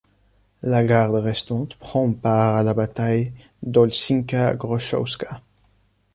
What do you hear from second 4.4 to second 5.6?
Grochowska.